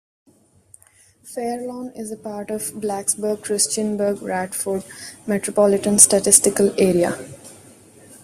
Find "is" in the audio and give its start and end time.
1.95-2.11